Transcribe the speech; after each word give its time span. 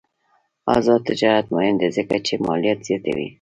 آزاد 0.75 1.01
تجارت 1.09 1.45
مهم 1.55 1.75
دی 1.81 1.87
ځکه 1.97 2.15
چې 2.25 2.33
مالیات 2.47 2.79
زیاتوي. 2.87 3.27